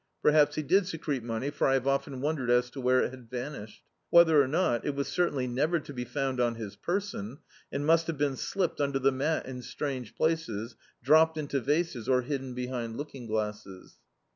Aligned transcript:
Perhaps 0.23 0.55
he 0.55 0.63
did 0.63 0.87
secrete 0.87 1.21
money, 1.21 1.51
for 1.51 1.67
I 1.67 1.75
have 1.75 1.85
oftened 1.85 2.23
wtmdered 2.23 2.49
as 2.49 2.71
to 2.71 2.81
where 2.81 3.03
it 3.03 3.11
had 3.11 3.29
vanished. 3.29 3.83
Whether 4.09 4.41
or 4.41 4.47
not, 4.47 4.83
it 4.83 4.95
was 4.95 5.07
certainly 5.07 5.45
never 5.45 5.79
to 5.79 5.93
be 5.93 6.05
found 6.05 6.39
on 6.39 6.55
his 6.55 6.75
person, 6.75 7.37
and 7.71 7.85
must 7.85 8.07
have 8.07 8.17
been 8.17 8.35
slipped 8.35 8.81
under 8.81 8.97
the 8.97 9.11
mat 9.11 9.45
in 9.45 9.61
strange 9.61 10.15
places, 10.15 10.75
dropped 11.03 11.37
into 11.37 11.59
vases, 11.59 12.09
or 12.09 12.23
hidden 12.23 12.55
behind 12.55 12.97
looking 12.97 13.27
glasses. 13.27 13.97